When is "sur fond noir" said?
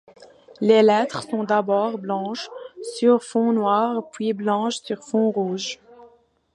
2.81-4.09